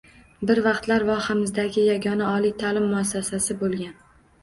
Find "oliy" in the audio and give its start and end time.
2.33-2.57